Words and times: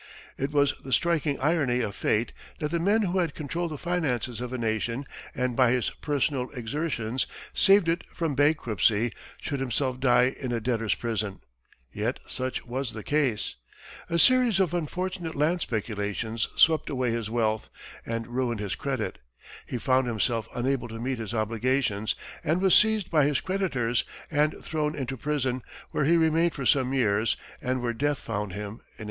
It 0.35 0.49
was 0.49 0.73
the 0.83 0.91
striking 0.91 1.39
irony 1.39 1.81
of 1.81 1.93
fate 1.93 2.33
that 2.57 2.71
the 2.71 2.79
man 2.79 3.03
who 3.03 3.19
had 3.19 3.35
controlled 3.35 3.69
the 3.69 3.77
finances 3.77 4.41
of 4.41 4.51
a 4.51 4.57
nation 4.57 5.05
and 5.35 5.55
by 5.55 5.69
his 5.69 5.91
personal 5.91 6.49
exertions 6.55 7.27
saved 7.53 7.87
it 7.87 8.03
from 8.11 8.33
bankruptcy 8.33 9.13
should 9.39 9.59
himself 9.59 9.99
die 9.99 10.35
in 10.39 10.51
a 10.51 10.59
debtor's 10.59 10.95
prison; 10.95 11.41
yet 11.93 12.19
such 12.25 12.65
was 12.65 12.93
the 12.93 13.03
case. 13.03 13.57
A 14.09 14.17
series 14.17 14.59
of 14.59 14.73
unfortunate 14.73 15.35
land 15.35 15.61
speculations 15.61 16.47
swept 16.55 16.89
away 16.89 17.11
his 17.11 17.29
wealth 17.29 17.69
and 18.03 18.25
ruined 18.25 18.59
his 18.59 18.73
credit; 18.73 19.19
he 19.67 19.77
found 19.77 20.07
himself 20.07 20.47
unable 20.55 20.87
to 20.87 20.99
meet 20.99 21.19
his 21.19 21.35
obligations 21.35 22.15
and 22.43 22.59
was 22.59 22.73
seized 22.73 23.11
by 23.11 23.23
his 23.25 23.39
creditors 23.39 24.03
and 24.31 24.65
thrown 24.65 24.95
into 24.95 25.15
prison, 25.15 25.61
where 25.91 26.05
he 26.05 26.17
remained 26.17 26.55
for 26.55 26.65
some 26.65 26.91
years, 26.91 27.37
and 27.61 27.83
where 27.83 27.93
death 27.93 28.17
found 28.17 28.53
him 28.53 28.61
in 28.63 28.69
1806. 28.69 28.89